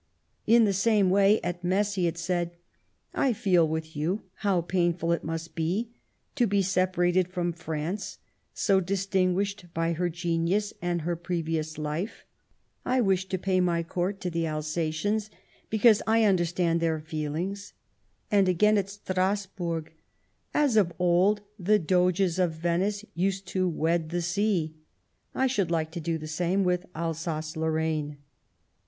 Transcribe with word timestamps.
In 0.47 0.63
the 0.63 0.73
same 0.73 1.11
way 1.11 1.39
at 1.43 1.63
Metz 1.63 1.93
he 1.93 2.05
had 2.05 2.17
said: 2.17 2.57
"I 3.13 3.33
feel 3.33 3.67
with 3.67 3.95
you 3.95 4.23
how 4.37 4.61
painful 4.61 5.11
it 5.11 5.23
must 5.23 5.53
be 5.53 5.91
to 6.33 6.47
be 6.47 6.63
separated 6.63 7.27
from 7.27 7.53
France, 7.53 8.17
so 8.51 8.79
distinguished 8.79 9.65
by 9.75 9.93
her 9.93 10.09
genius 10.09 10.73
and 10.81 11.03
her 11.03 11.15
pre 11.15 11.43
vious 11.43 11.77
life... 11.77 12.25
I 12.83 12.99
wish 12.99 13.27
to 13.29 13.37
pay 13.37 13.61
my 13.61 13.83
court 13.83 14.19
to 14.21 14.31
the 14.31 14.45
Alsa 14.47 14.89
tians 14.89 15.29
because 15.69 16.01
I 16.07 16.23
understand 16.23 16.79
their 16.79 16.99
feelings." 16.99 17.73
And 18.31 18.49
again 18.49 18.79
at 18.79 18.89
Strasburg: 18.89 19.93
"As 20.51 20.77
of 20.77 20.91
old 20.97 21.41
the 21.59 21.77
Doges 21.77 22.39
of 22.39 22.53
Venice 22.53 23.05
used 23.13 23.45
to 23.49 23.69
wed 23.69 24.09
the 24.09 24.23
sea, 24.23 24.73
I 25.35 25.45
should 25.45 25.69
like 25.69 25.91
to 25.91 25.99
do 25.99 26.17
the 26.17 26.25
same 26.25 26.63
with 26.63 26.87
Alsace 26.95 27.55
Lorraine." 27.55 28.17